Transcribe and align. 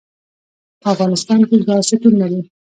په 0.81 0.87
افغانستان 0.93 1.39
کې 1.47 1.57
ګاز 1.67 1.83
شتون 1.89 2.13
لري. 2.21 2.41